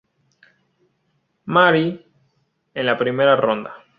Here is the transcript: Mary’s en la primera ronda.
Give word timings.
Mary’s 1.45 2.01
en 2.73 2.85
la 2.87 2.97
primera 2.97 3.35
ronda. 3.35 3.85